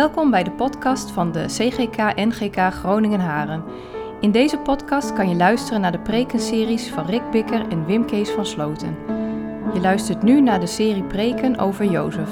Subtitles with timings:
[0.00, 3.64] Welkom bij de podcast van de CGK-NGK Groningen-Haren.
[4.20, 8.30] In deze podcast kan je luisteren naar de prekenseries van Rick Bikker en Wim Kees
[8.30, 8.96] van Sloten.
[9.74, 12.30] Je luistert nu naar de serie preken over Jozef.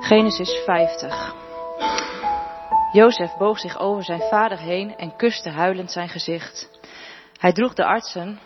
[0.00, 1.40] Genesis 50
[2.92, 6.71] Jozef boog zich over zijn vader heen en kuste huilend zijn gezicht.
[7.42, 8.40] Hij droeg de artsen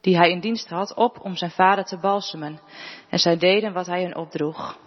[0.00, 2.60] die hij in dienst had op om zijn vader te balsemen
[3.08, 4.78] en zij deden wat hij hen opdroeg.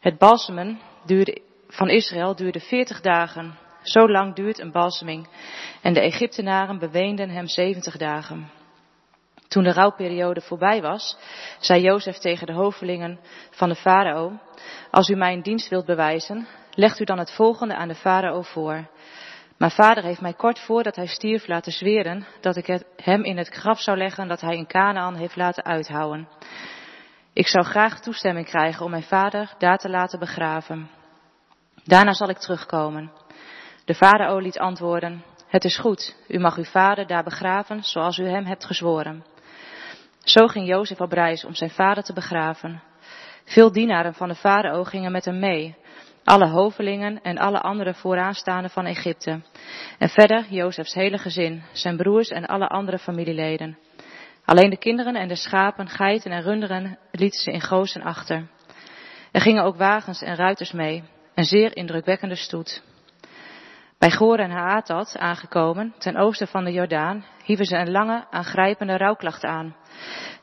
[0.00, 3.58] Het balsemen duurde, van Israël duurde veertig dagen.
[3.82, 5.28] Zo lang duurt een balseming
[5.82, 8.50] en de Egyptenaren beweenden hem zeventig dagen.
[9.48, 11.16] Toen de rouwperiode voorbij was,
[11.58, 13.20] zei Jozef tegen de hovelingen
[13.50, 14.38] van de farao,
[14.90, 18.42] als u mij een dienst wilt bewijzen, legt u dan het volgende aan de farao
[18.42, 18.88] voor.
[19.62, 23.36] Mijn vader heeft mij kort voordat hij stierf laten zweren dat ik het hem in
[23.36, 26.28] het graf zou leggen dat hij in Canaan heeft laten uithouwen.
[27.32, 30.90] Ik zou graag toestemming krijgen om mijn vader daar te laten begraven.
[31.84, 33.12] Daarna zal ik terugkomen.
[33.84, 38.28] De farao liet antwoorden, het is goed, u mag uw vader daar begraven zoals u
[38.28, 39.24] hem hebt gezworen.
[40.18, 42.82] Zo ging Jozef op reis om zijn vader te begraven.
[43.44, 45.76] Veel dienaren van de farao gingen met hem mee,
[46.24, 49.40] alle hovelingen en alle andere vooraanstaanden van Egypte.
[49.98, 53.78] En verder Jozefs hele gezin, zijn broers en alle andere familieleden.
[54.44, 58.48] Alleen de kinderen en de schapen, geiten en runderen lieten ze in Gozen achter.
[59.32, 62.82] Er gingen ook wagens en ruiters mee, een zeer indrukwekkende stoet.
[63.98, 68.96] Bij Goor en Haatat aangekomen, ten oosten van de Jordaan, hieven ze een lange, aangrijpende
[68.96, 69.76] rouwklacht aan.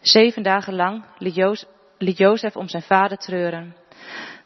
[0.01, 1.03] Zeven dagen lang
[1.97, 3.75] liet Jozef om zijn vader treuren.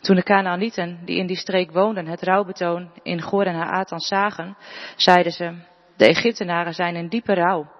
[0.03, 4.57] Toen de Canaanieten die in die streek woonden het rouwbetoon in Goor en Haatan zagen,
[4.95, 5.55] zeiden ze,
[5.97, 7.71] de Egyptenaren zijn in diepe rouw.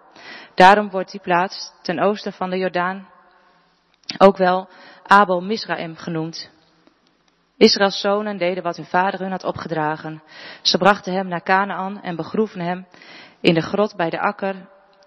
[0.56, 3.08] Daarom wordt die plaats ten oosten van de Jordaan
[4.18, 4.70] ook wel
[5.04, 6.52] Abel Misraim genoemd.
[7.58, 10.24] Israëls zonen deden wat hun vader hun had opgedragen.
[10.62, 12.86] Ze brachten hem naar Canaan en begroeven hem
[13.42, 14.56] in de grot bij de akker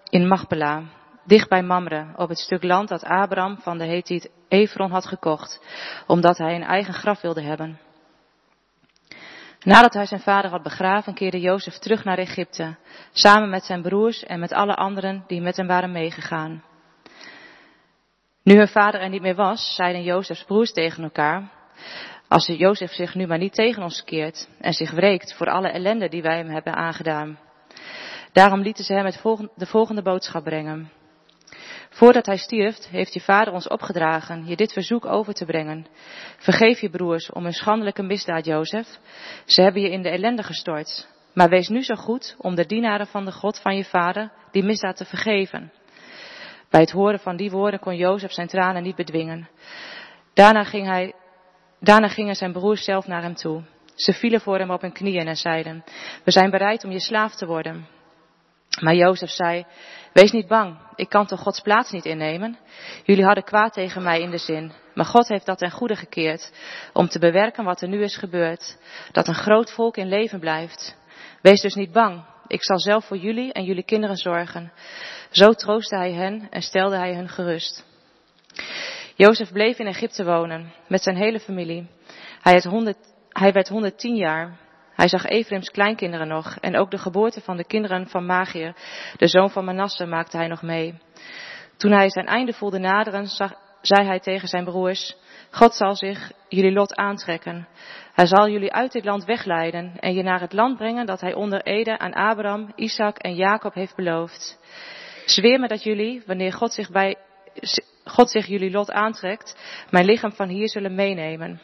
[0.09, 0.83] in Machpela,
[1.27, 5.61] dicht bij Mamre, op het stuk land dat Abraham van de Hethiet Efron had gekocht,
[6.07, 7.79] omdat hij een eigen graf wilde hebben.
[9.59, 12.75] Nadat hij zijn vader had begraven, keerde Jozef terug naar Egypte,
[13.11, 16.63] samen met zijn broers en met alle anderen die met hem waren meegegaan.
[18.43, 21.51] Nu hun vader er niet meer was, zeiden Jozefs broers tegen elkaar,
[22.27, 26.09] als Jozef zich nu maar niet tegen ons keert en zich wreekt voor alle ellende
[26.09, 27.39] die wij hem hebben aangedaan.
[28.31, 29.11] Daarom lieten ze hem
[29.55, 30.91] de volgende boodschap brengen.
[31.97, 35.87] Voordat hij stierf, heeft je vader ons opgedragen je dit verzoek over te brengen.
[36.37, 38.87] Vergeef je broers om hun schandelijke misdaad, Jozef.
[39.45, 41.07] Ze hebben je in de ellende gestort.
[41.33, 44.63] Maar wees nu zo goed om de dienaren van de God van je vader die
[44.63, 45.71] misdaad te vergeven.
[46.69, 49.49] Bij het horen van die woorden kon Jozef zijn tranen niet bedwingen.
[50.33, 51.13] Daarna, ging hij,
[51.79, 53.63] daarna gingen zijn broers zelf naar hem toe.
[53.95, 55.83] Ze vielen voor hem op hun knieën en zeiden,
[56.23, 57.87] we zijn bereid om je slaaf te worden.
[58.81, 59.65] Maar Jozef zei,
[60.21, 62.57] wees niet bang, ik kan toch Gods plaats niet innemen?
[63.03, 66.51] Jullie hadden kwaad tegen mij in de zin, maar God heeft dat ten goede gekeerd,
[66.93, 68.77] om te bewerken wat er nu is gebeurd,
[69.11, 70.95] dat een groot volk in leven blijft.
[71.41, 74.71] Wees dus niet bang, ik zal zelf voor jullie en jullie kinderen zorgen.
[75.31, 77.85] Zo troostte hij hen en stelde hij hun gerust.
[79.15, 81.87] Jozef bleef in Egypte wonen, met zijn hele familie.
[82.41, 82.97] Hij, 100,
[83.29, 84.57] hij werd 110 jaar
[84.97, 88.75] hij zag Efraims kleinkinderen nog en ook de geboorte van de kinderen van Magier,
[89.17, 90.99] de zoon van Manasse, maakte hij nog mee.
[91.77, 95.15] Toen hij zijn einde voelde naderen, zag, zei hij tegen zijn broers,
[95.51, 97.67] God zal zich jullie lot aantrekken.
[98.13, 101.33] Hij zal jullie uit dit land wegleiden en je naar het land brengen dat hij
[101.33, 104.59] onder Ede aan Abraham, Isaac en Jacob heeft beloofd.
[105.25, 107.15] Zweer me dat jullie, wanneer God zich, bij,
[108.03, 109.57] God zich jullie lot aantrekt,
[109.89, 111.61] mijn lichaam van hier zullen meenemen.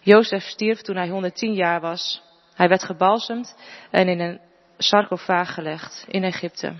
[0.00, 2.24] Jozef stierf toen hij 110 jaar was.
[2.56, 3.56] Hij werd gebalsemd
[3.90, 4.40] en in een
[4.78, 6.74] sarcofaag gelegd in Egypte.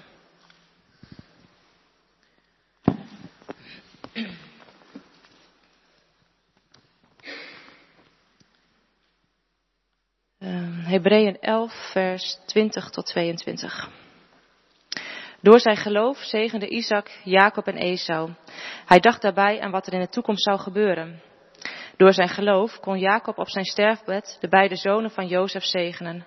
[10.39, 13.91] Uh, Hebreeën 11, vers 20 tot 22.
[15.41, 18.31] Door zijn geloof zegende Isaac, Jacob en Esau.
[18.87, 21.23] Hij dacht daarbij aan wat er in de toekomst zou gebeuren.
[21.97, 26.27] Door zijn geloof kon Jacob op zijn sterfbed de beide zonen van Jozef zegenen.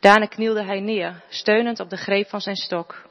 [0.00, 3.10] Daarna knielde hij neer, steunend op de greep van zijn stok.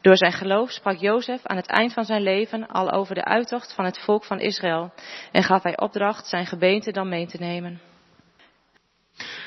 [0.00, 3.74] Door zijn geloof sprak Jozef aan het eind van zijn leven al over de uittocht
[3.74, 4.92] van het volk van Israël
[5.32, 7.80] en gaf hij opdracht zijn gebeente dan mee te nemen.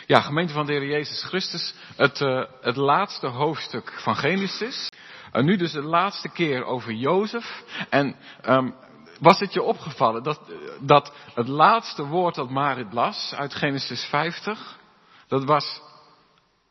[0.05, 4.89] Ja, gemeente van de Heer Jezus Christus, het, uh, het laatste hoofdstuk van Genesis.
[5.31, 7.63] En nu dus de laatste keer over Jozef.
[7.89, 8.15] En
[8.45, 8.75] um,
[9.21, 10.41] was het je opgevallen dat,
[10.79, 14.79] dat het laatste woord dat Marit las uit Genesis 50,
[15.27, 15.81] dat was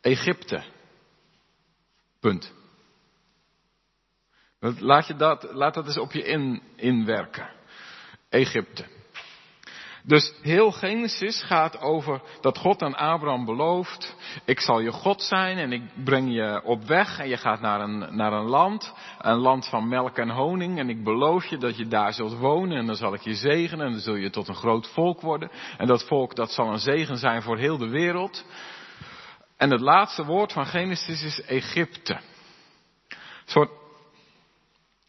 [0.00, 0.64] Egypte.
[2.20, 2.52] Punt.
[4.60, 7.50] Laat, je dat, laat dat eens op je in, inwerken.
[8.28, 8.86] Egypte.
[10.04, 15.58] Dus heel Genesis gaat over dat God aan Abraham belooft, ik zal je God zijn
[15.58, 19.38] en ik breng je op weg en je gaat naar een, naar een land, een
[19.38, 22.86] land van melk en honing en ik beloof je dat je daar zult wonen en
[22.86, 25.86] dan zal ik je zegenen en dan zul je tot een groot volk worden en
[25.86, 28.44] dat volk dat zal een zegen zijn voor heel de wereld.
[29.56, 32.20] En het laatste woord van Genesis is Egypte.
[33.44, 33.70] Soort,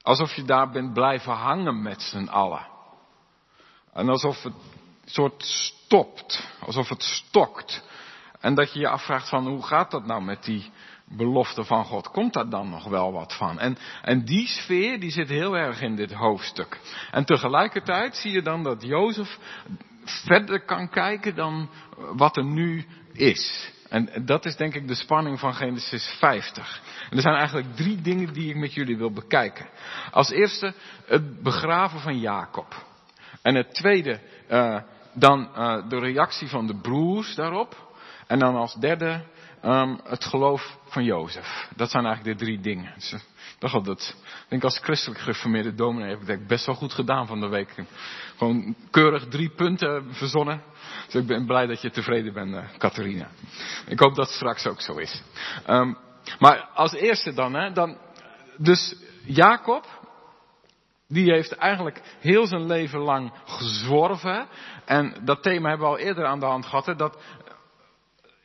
[0.01, 2.67] alsof je daar bent blijven hangen met z'n allen.
[3.93, 4.53] En alsof het
[5.13, 7.83] soort stopt, alsof het stokt.
[8.39, 10.71] En dat je je afvraagt van hoe gaat dat nou met die
[11.05, 12.07] belofte van God?
[12.07, 13.59] Komt daar dan nog wel wat van?
[13.59, 16.79] En, en die sfeer die zit heel erg in dit hoofdstuk.
[17.11, 19.37] En tegelijkertijd zie je dan dat Jozef
[20.05, 23.71] verder kan kijken dan wat er nu is.
[23.89, 26.81] En dat is denk ik de spanning van Genesis 50.
[27.09, 29.69] En er zijn eigenlijk drie dingen die ik met jullie wil bekijken.
[30.11, 30.73] Als eerste
[31.05, 32.85] het begraven van Jacob.
[33.41, 34.19] En het tweede,
[34.49, 34.77] uh,
[35.13, 37.89] dan uh, de reactie van de broers daarop.
[38.27, 39.23] En dan als derde
[39.65, 41.67] um, het geloof van Jozef.
[41.75, 42.93] Dat zijn eigenlijk de drie dingen.
[42.95, 43.15] Dus,
[43.59, 47.27] dacht al dat, ik denk als christelijk gereformeerde dominee heb ik best wel goed gedaan
[47.27, 47.75] van de week.
[48.37, 50.61] Gewoon keurig drie punten verzonnen.
[51.05, 53.27] Dus ik ben blij dat je tevreden bent, uh, Catharina.
[53.87, 55.21] Ik hoop dat het straks ook zo is.
[55.69, 55.97] Um,
[56.39, 57.97] maar als eerste dan, hè, dan,
[58.57, 60.00] dus Jacob,
[61.11, 64.47] die heeft eigenlijk heel zijn leven lang gezworven.
[64.85, 66.93] En dat thema hebben we al eerder aan de hand gehad.
[66.97, 67.17] Dat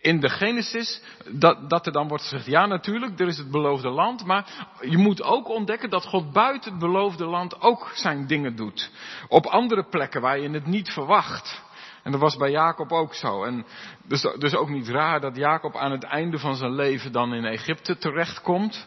[0.00, 3.88] in de Genesis, dat, dat er dan wordt gezegd, ja natuurlijk, er is het beloofde
[3.88, 4.24] land.
[4.24, 8.90] Maar je moet ook ontdekken dat God buiten het beloofde land ook zijn dingen doet.
[9.28, 11.64] Op andere plekken waar je het niet verwacht.
[12.02, 13.44] En dat was bij Jacob ook zo.
[13.44, 13.66] En
[14.02, 17.44] dus, dus ook niet raar dat Jacob aan het einde van zijn leven dan in
[17.44, 18.86] Egypte terechtkomt.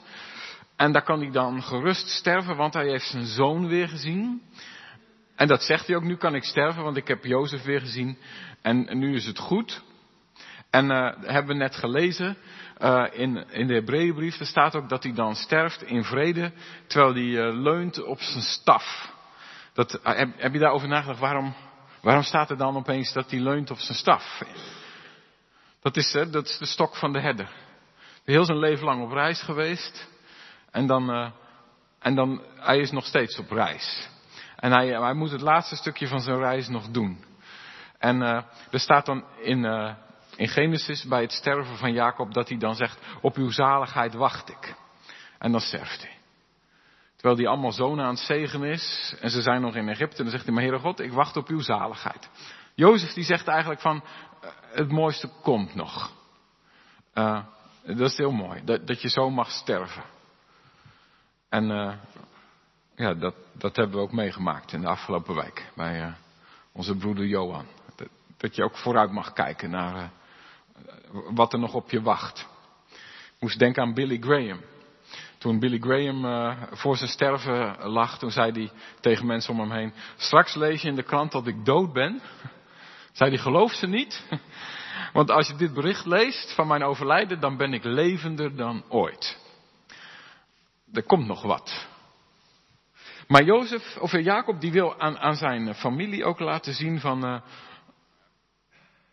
[0.80, 4.42] En daar kan hij dan gerust sterven, want hij heeft zijn zoon weer gezien.
[5.36, 8.18] En dat zegt hij ook, nu kan ik sterven, want ik heb Jozef weer gezien.
[8.62, 9.84] En, nu is het goed.
[10.70, 12.38] En uh, hebben we net gelezen
[12.82, 16.52] uh, in, in de Hebreeënbrief, er staat ook dat hij dan sterft in vrede,
[16.88, 19.14] terwijl hij uh, leunt op zijn staf.
[19.74, 21.54] Dat, heb, heb je daarover nagedacht, waarom,
[22.02, 24.42] waarom staat er dan opeens dat hij leunt op zijn staf?
[25.82, 27.50] Dat is, dat is de stok van de herder.
[28.26, 30.08] Heel zijn leven lang op reis geweest.
[30.72, 31.32] En dan, uh,
[32.00, 34.10] en dan, hij is nog steeds op reis.
[34.56, 37.24] En hij, hij moet het laatste stukje van zijn reis nog doen.
[37.98, 39.94] En uh, er staat dan in, uh,
[40.36, 44.50] in Genesis bij het sterven van Jacob dat hij dan zegt, op uw zaligheid wacht
[44.50, 44.76] ik.
[45.38, 46.18] En dan sterft hij.
[47.16, 50.18] Terwijl hij allemaal zonen aan het zegen is en ze zijn nog in Egypte.
[50.18, 52.30] En dan zegt hij, maar Heere God, ik wacht op uw zaligheid.
[52.76, 54.04] Jozef die zegt eigenlijk van,
[54.72, 56.12] het mooiste komt nog.
[57.84, 60.04] Dat is heel mooi, dat, dat je zo mag sterven.
[61.50, 61.94] En uh,
[62.96, 66.14] ja, dat, dat hebben we ook meegemaakt in de afgelopen week bij uh,
[66.72, 67.66] onze broeder Johan.
[67.96, 68.08] Dat,
[68.38, 70.10] dat, je ook vooruit mag kijken naar uh,
[71.30, 72.48] wat er nog op je wacht.
[73.36, 74.62] Ik moest denken aan Billy Graham.
[75.38, 79.94] Toen Billy Graham voor zijn sterven lag, toen zei hij tegen mensen om hem heen:
[80.18, 82.22] Straks lees je in de krant dat ik dood ben.
[83.12, 84.24] Zei hij: Geloof ze niet?
[85.14, 89.49] Want als je dit bericht leest van mijn overlijden, dan ben ik levender dan ooit
[90.94, 91.88] er komt nog wat.
[93.28, 97.42] Maar Jozef, of Jacob, die wil aan, aan zijn familie ook laten zien van, uh,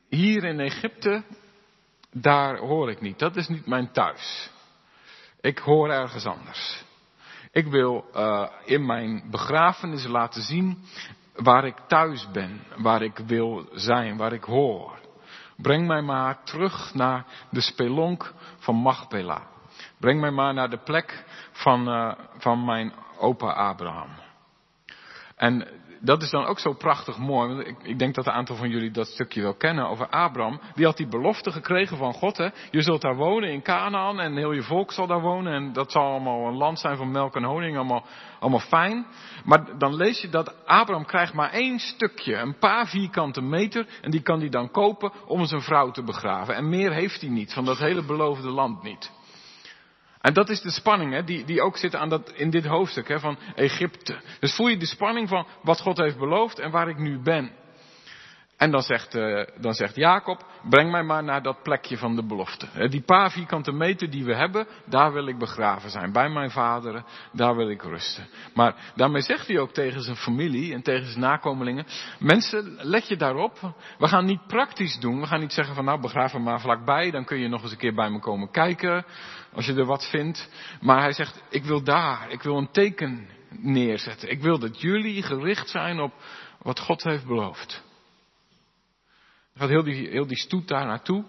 [0.09, 1.23] hier in Egypte,
[2.13, 3.19] daar hoor ik niet.
[3.19, 4.51] Dat is niet mijn thuis.
[5.41, 6.85] Ik hoor ergens anders.
[7.51, 10.79] Ik wil uh, in mijn begrafenis laten zien
[11.35, 14.99] waar ik thuis ben, waar ik wil zijn, waar ik hoor.
[15.57, 19.47] Breng mij maar terug naar de spelonk van Machpela.
[20.01, 24.09] Breng mij maar naar de plek van, uh, van mijn opa Abraham.
[25.37, 25.69] En
[26.01, 27.49] dat is dan ook zo prachtig mooi.
[27.49, 30.61] Want ik, ik, denk dat een aantal van jullie dat stukje wel kennen over Abraham.
[30.75, 32.37] Die had die belofte gekregen van God.
[32.37, 32.49] Hè?
[32.71, 35.53] Je zult daar wonen in Canaan en heel je volk zal daar wonen.
[35.53, 37.77] En dat zal allemaal een land zijn van melk en honing.
[37.77, 38.05] Allemaal,
[38.41, 39.07] allemaal fijn.
[39.45, 42.37] Maar dan lees je dat Abraham krijgt maar één stukje.
[42.37, 43.87] Een paar vierkante meter.
[44.03, 46.55] En die kan hij dan kopen om zijn vrouw te begraven.
[46.55, 49.15] En meer heeft hij niet van dat hele beloofde land niet.
[50.27, 53.09] En dat is de spanning hè, die, die ook zit aan dat, in dit hoofdstuk
[53.09, 54.21] hè, van Egypte.
[54.41, 57.51] Dus voel je de spanning van wat God heeft beloofd en waar ik nu ben.
[58.57, 62.27] En dan zegt, uh, dan zegt Jacob, breng mij maar naar dat plekje van de
[62.27, 62.89] belofte.
[62.89, 66.13] Die paar vierkante meter die we hebben, daar wil ik begraven zijn.
[66.13, 68.29] Bij mijn vaderen, daar wil ik rusten.
[68.55, 71.87] Maar daarmee zegt hij ook tegen zijn familie en tegen zijn nakomelingen,
[72.19, 73.75] mensen, let je daarop.
[73.99, 75.21] We gaan niet praktisch doen.
[75.21, 77.73] We gaan niet zeggen van nou, begraaf me maar vlakbij, dan kun je nog eens
[77.73, 79.05] een keer bij me komen kijken,
[79.53, 80.49] als je er wat vindt.
[80.81, 84.31] Maar hij zegt, ik wil daar, ik wil een teken neerzetten.
[84.31, 86.13] Ik wil dat jullie gericht zijn op
[86.59, 87.85] wat God heeft beloofd
[89.57, 91.25] gaat heel die, heel die stoet daar naartoe.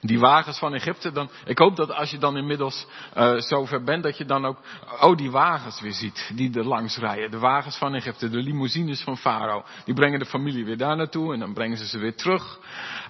[0.00, 2.86] Die wagens van Egypte, dan, ik hoop dat als je dan inmiddels
[3.16, 4.58] uh, zover bent, dat je dan ook,
[5.00, 7.30] oh die wagens weer ziet, die er langs rijden.
[7.30, 9.64] De wagens van Egypte, de limousines van Farao.
[9.84, 12.58] Die brengen de familie weer daar naartoe en dan brengen ze ze weer terug.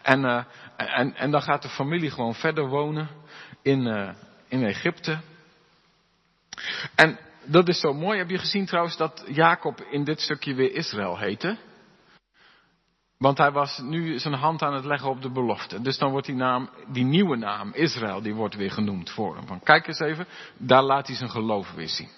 [0.03, 0.45] En, uh,
[0.77, 3.09] en, en dan gaat de familie gewoon verder wonen
[3.63, 4.11] in, uh,
[4.49, 5.19] in Egypte.
[6.95, 8.19] En dat is zo mooi.
[8.19, 11.57] Heb je gezien trouwens dat Jacob in dit stukje weer Israël heette?
[13.25, 15.81] Want hij was nu zijn hand aan het leggen op de belofte.
[15.81, 19.47] Dus dan wordt die naam, die nieuwe naam, Israël, die wordt weer genoemd voor hem.
[19.47, 20.27] Van kijk eens even,
[20.57, 22.09] daar laat hij zijn geloof weer zien.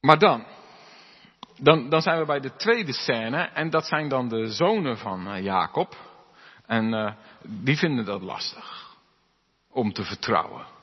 [0.00, 0.44] Maar dan,
[1.56, 5.34] dan, dan zijn we bij de tweede scène en dat zijn dan de zonen van
[5.34, 5.96] uh, Jacob.
[6.66, 8.96] En uh, die vinden dat lastig
[9.70, 10.77] om te vertrouwen.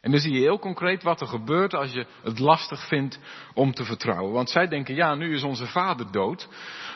[0.00, 3.18] En dan zie je heel concreet wat er gebeurt als je het lastig vindt
[3.54, 4.32] om te vertrouwen.
[4.32, 6.48] Want zij denken, ja, nu is onze vader dood.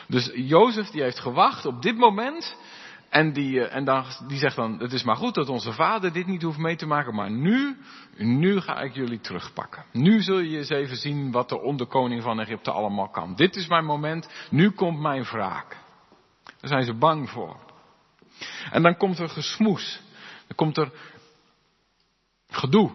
[0.07, 2.57] Dus Jozef die heeft gewacht op dit moment.
[3.09, 6.13] En, die, eh, en dan, die zegt dan, het is maar goed dat onze vader
[6.13, 7.15] dit niet hoeft mee te maken.
[7.15, 7.77] Maar nu,
[8.17, 9.85] nu ga ik jullie terugpakken.
[9.91, 13.35] Nu zul je eens even zien wat de onderkoning van Egypte allemaal kan.
[13.35, 15.77] Dit is mijn moment, nu komt mijn wraak.
[16.43, 17.59] Daar zijn ze bang voor.
[18.71, 20.01] En dan komt er gesmoes.
[20.47, 20.91] Dan komt er
[22.55, 22.91] gedoe.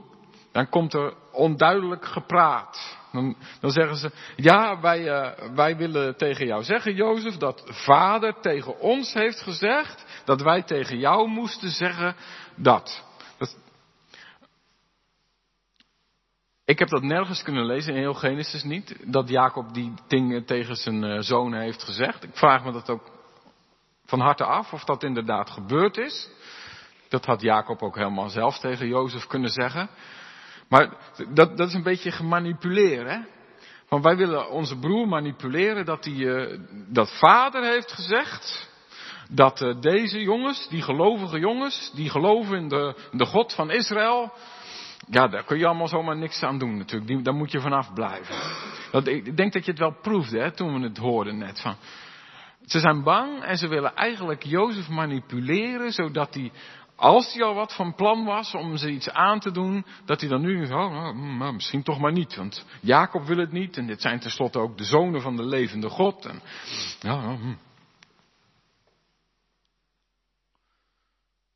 [0.52, 2.98] Dan komt er onduidelijk gepraat.
[3.12, 8.40] Dan, dan zeggen ze, ja, wij, uh, wij willen tegen jou zeggen, Jozef, dat vader
[8.40, 12.16] tegen ons heeft gezegd dat wij tegen jou moesten zeggen
[12.56, 13.04] dat.
[13.38, 13.56] dat
[16.64, 20.76] ik heb dat nergens kunnen lezen, in heel Genesis niet, dat Jacob die dingen tegen
[20.76, 22.24] zijn uh, zonen heeft gezegd.
[22.24, 23.10] Ik vraag me dat ook
[24.04, 26.28] van harte af of dat inderdaad gebeurd is.
[27.10, 29.90] Dat had Jacob ook helemaal zelf tegen Jozef kunnen zeggen.
[30.68, 30.96] Maar
[31.34, 33.18] dat, dat is een beetje gemanipuleerd, hè?
[33.88, 38.70] Want wij willen onze broer manipuleren dat hij, uh, dat vader heeft gezegd
[39.30, 44.32] dat uh, deze jongens, die gelovige jongens, die geloven in de, de God van Israël,
[45.08, 47.10] ja, daar kun je allemaal zomaar niks aan doen natuurlijk.
[47.10, 48.34] Die, daar moet je vanaf blijven.
[48.90, 51.60] Dat, ik denk dat je het wel proefde hè, toen we het hoorden net.
[51.60, 51.76] Van,
[52.64, 56.52] ze zijn bang en ze willen eigenlijk Jozef manipuleren zodat hij
[57.00, 60.28] als hij al wat van plan was om ze iets aan te doen, dat hij
[60.28, 63.86] dan nu, oh, nou, nou, misschien toch maar niet, want Jacob wil het niet en
[63.86, 66.24] dit zijn tenslotte ook de zonen van de levende God.
[66.26, 66.40] En,
[67.00, 67.38] nou.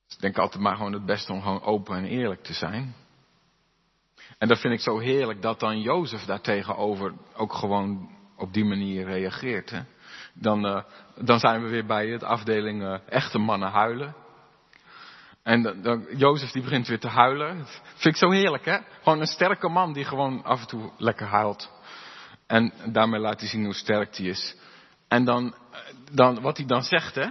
[0.08, 2.94] Ik denk altijd maar gewoon het beste om gewoon open en eerlijk te zijn.
[4.38, 9.04] En dat vind ik zo heerlijk dat dan Jozef daartegenover ook gewoon op die manier
[9.04, 9.82] reageert.
[10.34, 10.82] Dan, uh,
[11.16, 14.22] dan zijn we weer bij het afdeling uh, echte mannen huilen.
[15.44, 17.66] En dan, Jozef die begint weer te huilen.
[17.94, 18.78] Vind ik zo heerlijk, hè?
[19.02, 21.70] Gewoon een sterke man die gewoon af en toe lekker huilt.
[22.46, 24.56] En daarmee laat hij zien hoe sterk hij is.
[25.08, 25.54] En dan,
[26.12, 27.28] dan, wat hij dan zegt, hè?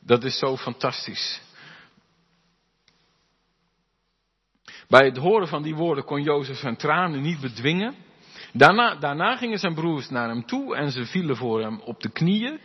[0.00, 1.40] Dat is zo fantastisch.
[4.88, 7.94] Bij het horen van die woorden kon Jozef zijn tranen niet bedwingen.
[8.52, 12.10] Daarna, daarna gingen zijn broers naar hem toe en ze vielen voor hem op de
[12.10, 12.60] knieën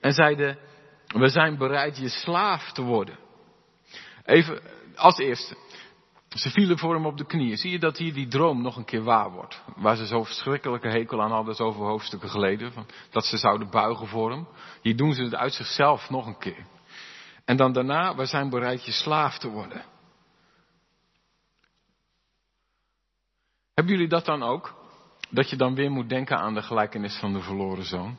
[0.00, 0.58] en zeiden,
[1.06, 3.23] we zijn bereid je slaaf te worden.
[4.24, 4.60] Even
[4.96, 5.56] als eerste.
[6.28, 7.56] Ze vielen voor hem op de knieën.
[7.56, 9.62] Zie je dat hier die droom nog een keer waar wordt?
[9.76, 12.72] Waar ze zo verschrikkelijke hekel aan hadden, zoveel hoofdstukken geleden.
[13.10, 14.46] Dat ze zouden buigen voor hem.
[14.82, 16.66] Hier doen ze het uit zichzelf nog een keer.
[17.44, 19.84] En dan daarna, wij zijn bereid je slaaf te worden.
[23.74, 24.74] Hebben jullie dat dan ook?
[25.30, 28.18] Dat je dan weer moet denken aan de gelijkenis van de verloren zoon.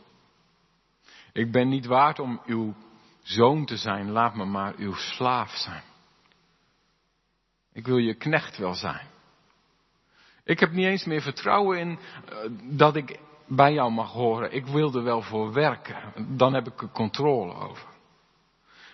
[1.33, 2.75] Ik ben niet waard om uw
[3.23, 5.83] zoon te zijn, laat me maar uw slaaf zijn.
[7.75, 9.07] Ik wil je knecht wel zijn.
[10.43, 12.37] Ik heb niet eens meer vertrouwen in uh,
[12.77, 14.53] dat ik bij jou mag horen.
[14.53, 15.97] Ik wil er wel voor werken.
[16.37, 17.87] Dan heb ik er controle over.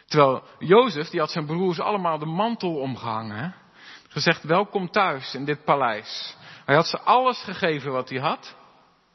[0.05, 3.37] Terwijl Jozef, die had zijn broers allemaal de mantel omgehangen.
[3.37, 3.49] Hè?
[4.07, 6.35] Gezegd, welkom thuis in dit paleis.
[6.65, 8.55] Hij had ze alles gegeven wat hij had.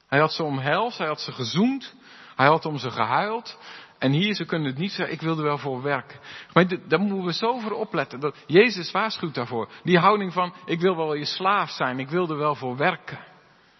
[0.08, 1.94] Hij had ze omhelst, hij had ze gezoend.
[2.36, 3.58] Hij had om ze gehuild.
[3.98, 6.20] En hier, ze kunnen het niet zeggen, ik wil er wel voor werken.
[6.52, 8.20] Maar daar moeten we zo voor opletten.
[8.20, 9.68] Dat Jezus waarschuwt daarvoor.
[9.82, 13.18] Die houding van, ik wil wel je slaaf zijn, ik wil er wel voor werken.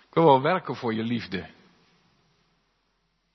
[0.09, 1.47] Ik wil wel werken voor je liefde.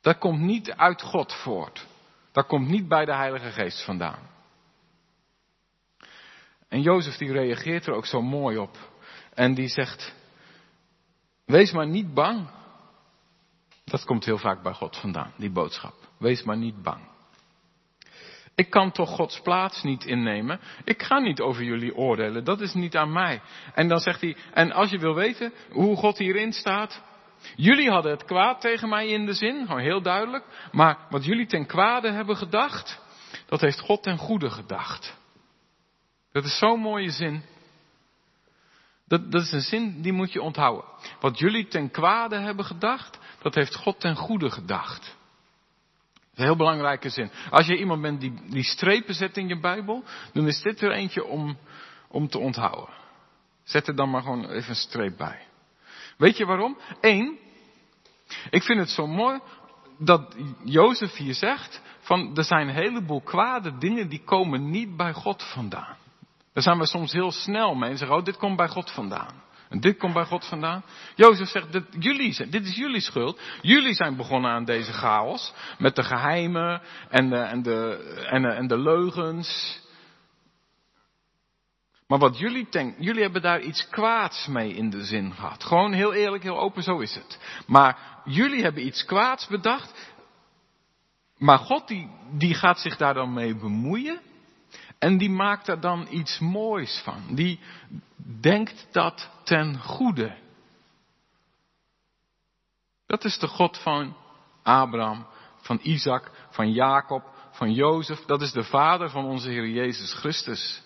[0.01, 1.87] Dat komt niet uit God voort.
[2.31, 4.29] Dat komt niet bij de Heilige Geest vandaan.
[6.67, 8.77] En Jozef die reageert er ook zo mooi op.
[9.33, 10.13] En die zegt,
[11.45, 12.47] wees maar niet bang.
[13.91, 15.93] Dat komt heel vaak bij God vandaan, die boodschap.
[16.17, 17.09] Wees maar niet bang.
[18.55, 20.59] Ik kan toch Gods plaats niet innemen.
[20.83, 22.43] Ik ga niet over jullie oordelen.
[22.43, 23.41] Dat is niet aan mij.
[23.73, 27.01] En dan zegt hij, en als je wil weten hoe God hierin staat.
[27.55, 30.45] Jullie hadden het kwaad tegen mij in de zin, gewoon heel duidelijk.
[30.71, 33.01] Maar wat jullie ten kwade hebben gedacht,
[33.45, 35.17] dat heeft God ten goede gedacht.
[36.31, 37.43] Dat is zo'n mooie zin.
[39.11, 40.85] Dat, dat is een zin die moet je onthouden.
[41.19, 45.01] Wat jullie ten kwade hebben gedacht, dat heeft God ten goede gedacht.
[46.13, 47.31] Dat is een heel belangrijke zin.
[47.49, 50.03] Als je iemand bent die, die strepen zet in je Bijbel,
[50.33, 51.57] dan is dit er eentje om,
[52.07, 52.95] om te onthouden.
[53.63, 55.39] Zet er dan maar gewoon even een streep bij.
[56.17, 56.77] Weet je waarom?
[57.01, 57.39] Eén,
[58.49, 59.39] ik vind het zo mooi
[59.97, 65.13] dat Jozef hier zegt van er zijn een heleboel kwade dingen die komen niet bij
[65.13, 65.97] God vandaan.
[66.53, 69.43] Daar zijn we soms heel snel mee en zeggen, oh dit komt bij God vandaan.
[69.69, 70.83] En dit komt bij God vandaan.
[71.15, 73.39] Jozef zegt, dit, jullie, dit is jullie schuld.
[73.61, 75.53] Jullie zijn begonnen aan deze chaos.
[75.77, 77.97] Met de geheimen en de, en de,
[78.29, 79.79] en de, en de leugens.
[82.07, 85.63] Maar wat jullie denken, jullie hebben daar iets kwaads mee in de zin gehad.
[85.63, 87.39] Gewoon heel eerlijk, heel open, zo is het.
[87.67, 90.13] Maar jullie hebben iets kwaads bedacht.
[91.37, 94.21] Maar God die, die gaat zich daar dan mee bemoeien.
[95.01, 97.35] En die maakt er dan iets moois van.
[97.35, 97.59] Die
[98.41, 100.37] denkt dat ten goede.
[103.05, 104.15] Dat is de God van
[104.63, 105.27] Abraham,
[105.61, 108.25] van Isaac, van Jacob, van Jozef.
[108.25, 110.83] Dat is de vader van onze Heer Jezus Christus.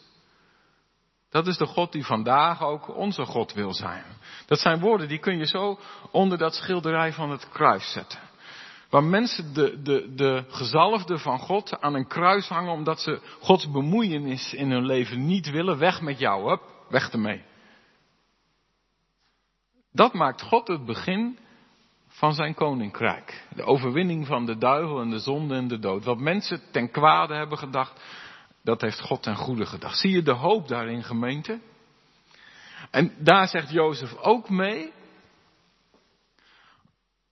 [1.29, 4.05] Dat is de God die vandaag ook onze God wil zijn.
[4.45, 5.79] Dat zijn woorden die kun je zo
[6.11, 8.19] onder dat schilderij van het kruis zetten.
[8.95, 13.71] Waar mensen de, de, de gezalfde van God aan een kruis hangen omdat ze Gods
[13.71, 15.77] bemoeienis in hun leven niet willen.
[15.77, 17.43] Weg met jou, hup, weg ermee.
[19.91, 21.37] Dat maakt God het begin
[22.07, 23.47] van zijn koninkrijk.
[23.55, 26.03] De overwinning van de duivel en de zonde en de dood.
[26.03, 28.01] Wat mensen ten kwade hebben gedacht,
[28.63, 29.99] dat heeft God ten goede gedacht.
[29.99, 31.59] Zie je de hoop daarin, gemeente?
[32.91, 34.91] En daar zegt Jozef ook mee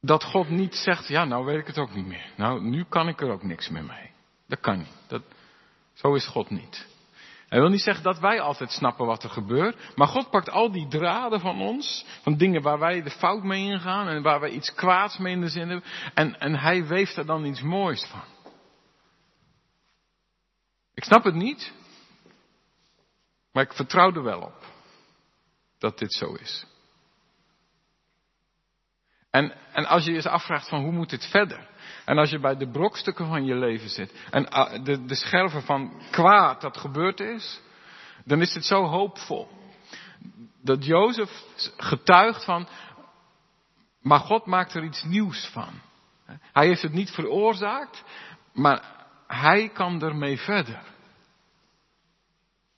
[0.06, 2.32] dat God niet zegt, ja, nou weet ik het ook niet meer.
[2.38, 4.12] Nou, nu kan ik er ook niks meer mee.
[4.48, 5.04] Dat kan niet.
[5.08, 5.22] Dat,
[5.94, 6.88] zo is God niet.
[7.48, 9.96] Hij wil niet zeggen dat wij altijd snappen wat er gebeurt.
[9.96, 12.06] Maar God pakt al die draden van ons.
[12.22, 14.08] Van dingen waar wij de fout mee ingaan.
[14.08, 15.90] En waar wij iets kwaads mee in de zin hebben.
[16.14, 18.24] En, en hij weeft er dan iets moois van.
[20.94, 21.74] Ik snap het niet.
[23.52, 24.66] Maar ik vertrouw er wel op.
[25.78, 26.66] Dat dit zo is.
[29.34, 31.68] En, en als je je eens afvraagt van hoe moet dit verder?
[32.06, 34.14] En als je bij de brokstukken van je leven zit.
[34.30, 37.62] En ah, de, de scherven van kwaad dat gebeurd is.
[38.26, 39.50] Dan is het zo hoopvol.
[40.62, 41.44] Dat Jozef
[41.78, 42.68] getuigt van.
[44.02, 45.82] Maar God maakt er iets nieuws van.
[46.52, 48.04] Hij heeft het niet veroorzaakt.
[48.54, 50.82] Maar hij kan ermee verder.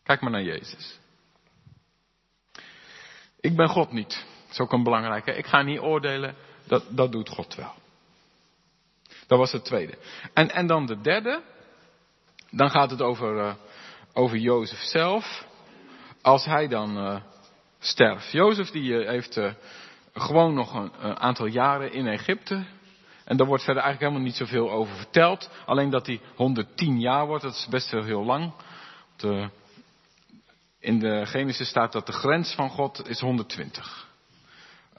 [0.04, 1.00] Kijk maar naar Jezus.
[3.40, 4.26] Ik ben God niet.
[4.56, 5.32] Is ook een belangrijke.
[5.32, 6.36] Ik ga niet oordelen
[6.68, 7.74] dat, dat doet God wel.
[9.28, 9.98] Dat was het tweede.
[10.34, 11.42] En, en dan de derde.
[12.52, 13.54] Dan gaat het over, uh,
[14.14, 15.46] over Jozef zelf.
[16.22, 17.16] Als hij dan uh,
[17.80, 18.32] sterft.
[18.32, 19.40] Jozef die uh, heeft
[20.14, 22.66] gewoon nog een, een, aantal jaren in Egypte.
[23.26, 25.50] En daar wordt verder eigenlijk helemaal niet zoveel over verteld.
[25.66, 27.44] Alleen dat hij 110 jaar wordt.
[27.44, 28.54] Dat is best wel heel lang.
[29.16, 29.50] De,
[30.80, 34.05] in de Genesis staat dat de grens van God is 120.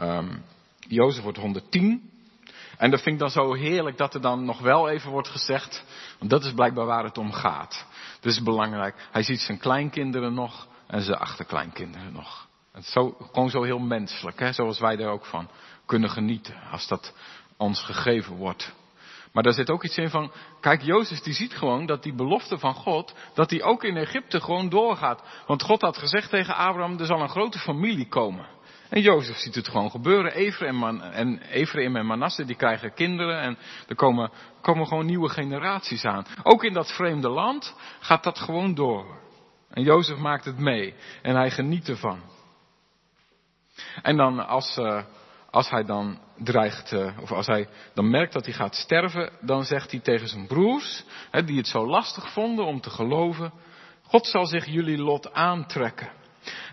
[0.00, 0.44] Um,
[0.88, 2.10] Jozef wordt 110.
[2.76, 5.84] En dat vind ik dan zo heerlijk dat er dan nog wel even wordt gezegd,
[6.18, 7.86] want dat is blijkbaar waar het om gaat.
[8.20, 9.08] Dat is belangrijk.
[9.10, 12.48] Hij ziet zijn kleinkinderen nog en zijn achterkleinkinderen nog.
[12.72, 14.52] Het zo, gewoon zo heel menselijk, hè?
[14.52, 15.48] zoals wij er ook van
[15.86, 17.14] kunnen genieten, als dat
[17.56, 18.74] ons gegeven wordt.
[19.32, 22.58] Maar daar zit ook iets in van, kijk, Jozef die ziet gewoon dat die belofte
[22.58, 25.22] van God, dat die ook in Egypte gewoon doorgaat.
[25.46, 28.46] Want God had gezegd tegen Abraham, er zal een grote familie komen.
[28.88, 30.32] En Jozef ziet het gewoon gebeuren.
[30.32, 36.04] Ephraim en, Ephraim en Manasse die krijgen kinderen en er komen, komen gewoon nieuwe generaties
[36.04, 36.26] aan.
[36.42, 39.18] Ook in dat vreemde land gaat dat gewoon door.
[39.70, 42.20] En Jozef maakt het mee en hij geniet ervan.
[44.02, 45.02] En dan als, uh,
[45.50, 49.64] als hij dan dreigt, uh, of als hij dan merkt dat hij gaat sterven, dan
[49.64, 51.04] zegt hij tegen zijn broers,
[51.44, 53.52] die het zo lastig vonden om te geloven,
[54.02, 56.10] God zal zich jullie lot aantrekken.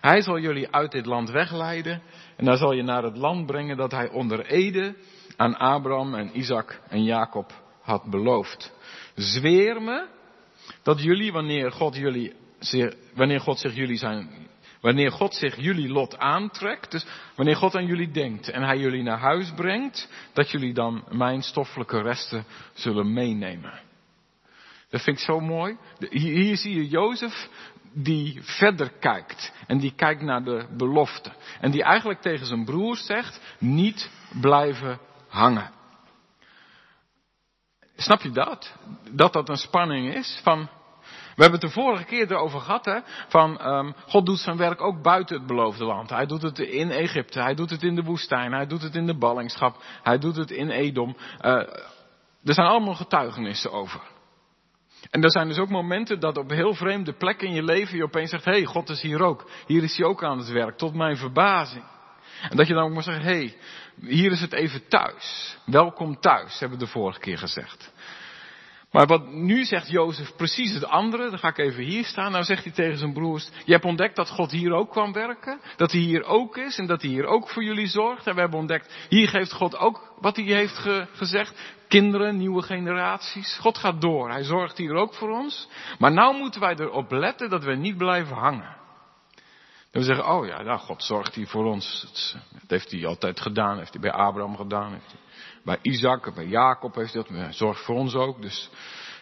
[0.02, 2.02] Hij zal jullie uit dit land wegleiden
[2.36, 4.96] en dan zal je naar het land brengen dat hij onder Ede
[5.36, 8.74] aan Abraham en Isaac en Jacob had beloofd.
[9.16, 10.08] Zweer me
[10.84, 12.34] dat jullie, wanneer God jullie,
[13.14, 14.30] wanneer God zich jullie zijn,
[14.82, 17.06] wanneer God zich jullie lot aantrekt, dus
[17.36, 21.42] wanneer God aan jullie denkt en hij jullie naar huis brengt, dat jullie dan mijn
[21.42, 23.80] stoffelijke resten zullen meenemen.
[24.90, 25.78] Dat vind ik zo mooi.
[26.10, 27.50] Hier, zie je Jozef
[27.94, 29.54] die verder kijkt.
[29.68, 31.32] En die kijkt naar de belofte.
[31.62, 34.10] En die eigenlijk tegen zijn broers zegt, niet
[34.42, 35.72] blijven hangen.
[37.96, 38.74] Snap je dat?
[39.12, 40.70] Dat dat een spanning is van,
[41.36, 44.82] we hebben het de vorige keer erover gehad, hè, van um, God doet zijn werk
[44.82, 46.10] ook buiten het beloofde land.
[46.10, 49.06] Hij doet het in Egypte, hij doet het in de woestijn, hij doet het in
[49.06, 51.18] de ballingschap, hij doet het in Edom.
[51.42, 51.52] Uh,
[52.44, 54.02] er zijn allemaal getuigenissen over.
[55.10, 58.04] En er zijn dus ook momenten dat op heel vreemde plekken in je leven je
[58.04, 59.50] opeens zegt, hé, hey, God is hier ook.
[59.68, 61.84] Hier is hij ook aan het werk, tot mijn verbazing.
[62.50, 63.58] En dat je dan ook maar zegt, hé, hey,
[64.02, 65.58] hier is het even thuis.
[65.66, 67.92] Welkom thuis, hebben we de vorige keer gezegd.
[68.94, 72.32] Maar wat nu zegt Jozef precies het andere, dan ga ik even hier staan.
[72.32, 75.60] Nou zegt hij tegen zijn broers, je hebt ontdekt dat God hier ook kwam werken.
[75.76, 78.28] Dat hij hier ook is en dat hij hier ook voor jullie zorgt.
[78.28, 81.76] En we hebben ontdekt, hier geeft God ook wat hij heeft gezegd.
[81.88, 83.58] Kinderen, nieuwe generaties.
[83.58, 85.68] God gaat door, hij zorgt hier ook voor ons.
[86.00, 88.76] Maar nou moeten wij erop letten dat we niet blijven hangen.
[89.92, 92.08] En we zeggen, oh ja, nou, God zorgt hier voor ons.
[92.52, 94.92] Dat heeft hij altijd gedaan, heeft hij bij Abraham gedaan.
[94.92, 95.20] Heeft hij
[95.64, 97.56] bij Isaac, bij Jacob heeft hij dat.
[97.56, 98.42] Zorgt voor ons ook.
[98.42, 98.70] Dus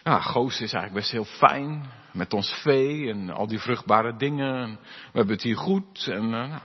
[0.04, 1.90] ja, Goos is eigenlijk best heel fijn.
[2.12, 4.70] Met ons vee en al die vruchtbare dingen.
[4.80, 6.06] We hebben het hier goed.
[6.06, 6.56] En uh,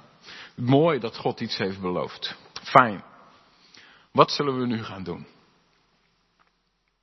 [0.55, 2.37] mooi dat God iets heeft beloofd.
[2.63, 3.03] Fijn.
[4.11, 5.27] Wat zullen we nu gaan doen?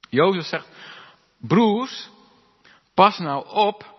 [0.08, 0.68] Jozef zegt,
[1.38, 2.10] broers,
[2.94, 3.94] pas nou op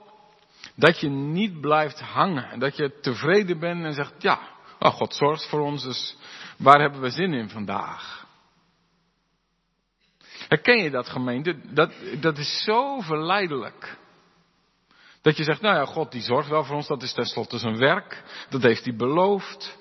[0.76, 2.60] dat je niet blijft hangen.
[2.60, 4.40] Dat je tevreden bent en zegt, ja,
[4.80, 6.18] oh, God zorgt voor ons, dus
[6.58, 8.25] waar hebben we zin in vandaag?
[10.48, 11.56] Herken je dat gemeente?
[11.74, 13.98] Dat, dat is zo verleidelijk.
[15.22, 17.78] Dat je zegt, nou ja, God die zorgt wel voor ons, dat is tenslotte zijn
[17.78, 19.78] werk, dat heeft hij beloofd.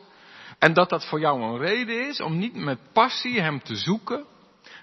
[0.58, 4.24] En dat dat voor jou een reden is om niet met passie hem te zoeken,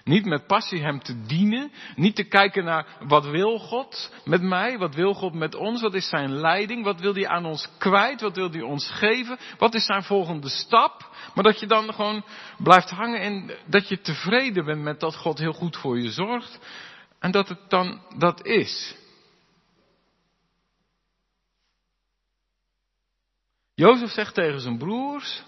[0.04, 1.72] niet met passie Hem te dienen.
[1.96, 4.78] Niet te kijken naar wat wil God met mij?
[4.78, 5.80] Wat wil God met ons?
[5.80, 6.84] Wat is Zijn leiding?
[6.84, 8.20] Wat wil Hij aan ons kwijt?
[8.20, 9.38] Wat wil Hij ons geven?
[9.58, 11.10] Wat is Zijn volgende stap?
[11.34, 12.24] Maar dat je dan gewoon
[12.58, 16.58] blijft hangen en dat je tevreden bent met dat God heel goed voor je zorgt.
[17.18, 19.00] En dat het dan dat is.
[23.74, 25.42] Jozef zegt tegen zijn broers,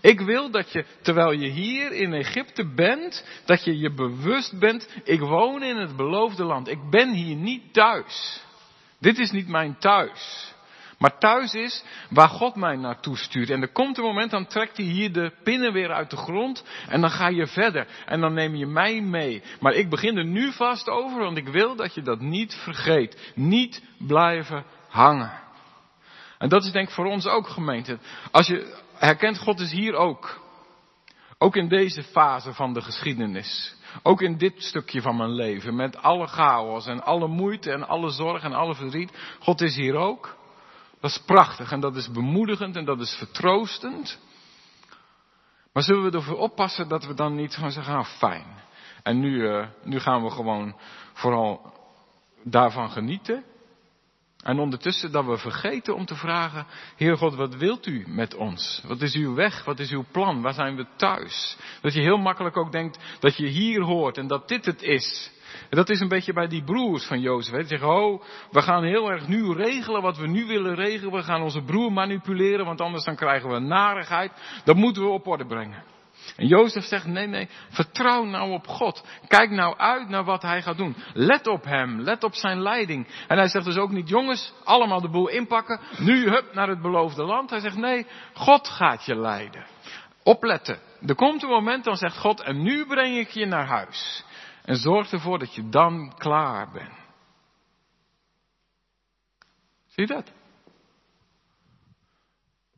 [0.00, 4.88] ik wil dat je, terwijl je hier in Egypte bent, dat je je bewust bent,
[5.04, 6.68] ik woon in het beloofde land.
[6.68, 8.42] Ik ben hier niet thuis.
[8.98, 10.52] Dit is niet mijn thuis.
[10.98, 13.50] Maar thuis is waar God mij naartoe stuurt.
[13.50, 16.64] En er komt een moment, dan trekt hij hier de pinnen weer uit de grond.
[16.88, 17.86] En dan ga je verder.
[18.06, 19.42] En dan neem je mij mee.
[19.60, 23.32] Maar ik begin er nu vast over, want ik wil dat je dat niet vergeet.
[23.34, 25.42] Niet blijven hangen.
[26.38, 27.98] En dat is denk ik voor ons ook gemeente.
[28.30, 30.42] Als je, herkent God is hier ook.
[31.38, 33.76] Ook in deze fase van de geschiedenis.
[34.02, 35.74] Ook in dit stukje van mijn leven.
[35.74, 39.36] Met alle chaos en alle moeite en alle zorg en alle verdriet.
[39.40, 40.36] God is hier ook.
[41.00, 44.18] Dat is prachtig en dat is bemoedigend en dat is vertroostend.
[45.72, 48.46] Maar zullen we ervoor oppassen dat we dan niet gewoon zeggen, ah fijn.
[49.02, 50.76] En nu, uh, nu gaan we gewoon
[51.12, 51.72] vooral
[52.42, 53.44] daarvan genieten.
[54.44, 58.82] En ondertussen dat we vergeten om te vragen, Heer God, wat wilt u met ons?
[58.86, 59.64] Wat is uw weg?
[59.64, 60.42] Wat is uw plan?
[60.42, 61.56] Waar zijn we thuis?
[61.80, 65.32] Dat je heel makkelijk ook denkt dat je hier hoort en dat dit het is.
[65.70, 67.54] En dat is een beetje bij die broers van Jozef.
[67.54, 71.12] Die zeggen, oh, we gaan heel erg nu regelen wat we nu willen regelen.
[71.12, 74.32] We gaan onze broer manipuleren, want anders dan krijgen we narigheid.
[74.64, 75.93] Dat moeten we op orde brengen.
[76.36, 79.04] En Jozef zegt, nee, nee, vertrouw nou op God.
[79.28, 80.96] Kijk nou uit naar wat hij gaat doen.
[81.12, 83.06] Let op hem, let op zijn leiding.
[83.28, 85.80] En hij zegt dus ook niet, jongens, allemaal de boel inpakken.
[85.98, 87.50] Nu, hup, naar het beloofde land.
[87.50, 89.66] Hij zegt, nee, God gaat je leiden.
[90.22, 90.78] Opletten.
[91.06, 94.24] Er komt een moment, dan zegt God, en nu breng ik je naar huis.
[94.64, 97.02] En zorg ervoor dat je dan klaar bent.
[99.86, 100.32] Zie je dat?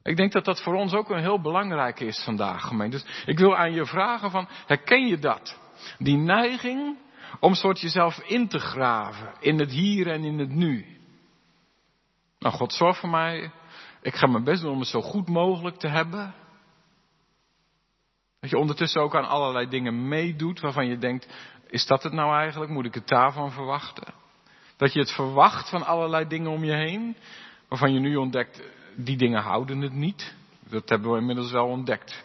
[0.07, 2.97] Ik denk dat dat voor ons ook een heel belangrijk is vandaag, gemeente.
[2.97, 5.59] Dus ik wil aan je vragen van, herken je dat?
[5.99, 6.99] Die neiging
[7.40, 10.87] om soort jezelf in te graven in het hier en in het nu.
[12.38, 13.51] Nou, God zorg voor mij.
[14.03, 16.35] Ik ga mijn best doen om het zo goed mogelijk te hebben.
[18.40, 21.29] Dat je ondertussen ook aan allerlei dingen meedoet waarvan je denkt,
[21.66, 22.71] is dat het nou eigenlijk?
[22.71, 24.14] Moet ik het daarvan verwachten?
[24.77, 27.16] Dat je het verwacht van allerlei dingen om je heen,
[27.69, 28.62] waarvan je nu ontdekt,
[28.97, 30.35] die dingen houden het niet.
[30.69, 32.25] Dat hebben we inmiddels wel ontdekt.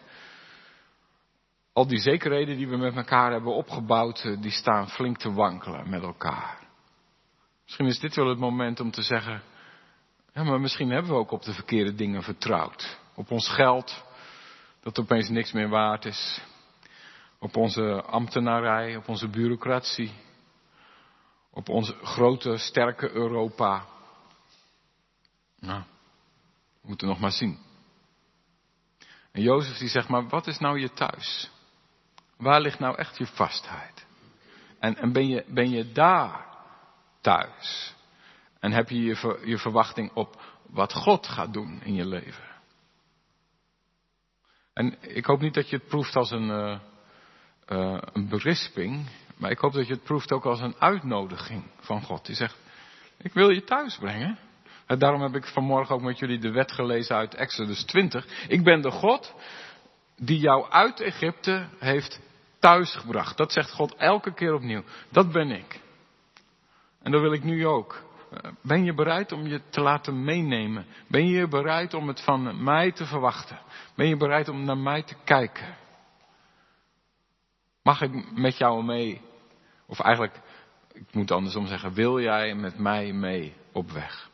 [1.74, 5.90] al die zekerheden die we met elkaar hebben opgebouwd, eh, die staan flink te wankelen
[5.90, 6.60] met elkaar.
[7.64, 9.42] Misschien is dit wel het moment om te zeggen,
[10.34, 13.00] ja, maar misschien hebben we ook op de verkeerde dingen vertrouwd.
[13.16, 14.04] Op ons geld,
[14.82, 16.42] dat opeens niks meer waard is.
[17.40, 20.12] Op onze ambtenarij, op onze bureaucratie.
[21.54, 23.86] Op onze grote, sterke Europa.
[25.60, 25.84] Nou,
[26.82, 27.60] we moeten nog maar zien.
[29.32, 31.50] En Jozef die zegt, maar wat is nou je thuis?
[32.38, 34.06] Waar ligt nou echt je vastheid?
[34.80, 36.46] En, en ben, je, ben je daar
[37.22, 37.94] thuis?
[38.60, 42.50] En heb je je, je verwachting op wat God gaat doen in je leven?
[44.74, 46.80] En ik hoop niet dat je het proeft als een, uh,
[47.68, 52.02] uh, een berisping, maar ik hoop dat je het proeft ook als een uitnodiging van
[52.02, 52.26] God.
[52.26, 52.58] Die zegt,
[53.18, 54.40] ik wil je thuis brengen.
[54.92, 58.48] En daarom heb ik vanmorgen ook met jullie de wet gelezen uit Exodus 20.
[58.48, 59.34] Ik ben de God
[60.18, 62.20] die jou uit Egypte heeft
[62.60, 63.38] thuisgebracht.
[63.38, 64.84] Dat zegt God elke keer opnieuw.
[65.10, 65.82] Dat ben ik.
[67.02, 68.04] En dat wil ik nu ook.
[68.62, 70.86] Ben je bereid om je te laten meenemen?
[71.08, 73.60] Ben je bereid om het van mij te verwachten?
[73.96, 75.76] Ben je bereid om naar mij te kijken?
[77.84, 79.22] Mag ik met jou mee?
[79.86, 80.40] Of eigenlijk,
[80.94, 84.31] ik moet andersom zeggen, wil jij met mij mee op weg?